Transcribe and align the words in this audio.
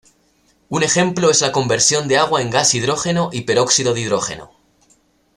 Un 0.71 0.81
ejemplo 0.81 1.29
es 1.29 1.41
la 1.41 1.51
conversión 1.51 2.07
de 2.07 2.17
agua 2.17 2.41
en 2.41 2.49
gas 2.49 2.73
hidrógeno 2.73 3.29
y 3.31 3.41
peróxido 3.41 3.93
de 3.93 4.01
hidrógeno. 4.01 4.51